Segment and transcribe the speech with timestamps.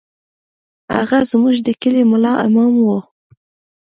[0.95, 2.87] هغه زموږ د کلي ملا امام و.